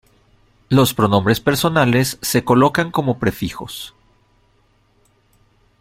[0.69, 3.93] Los pronombres personales se colocan como prefijos.